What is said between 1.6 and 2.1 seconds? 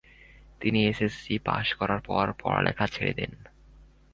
করার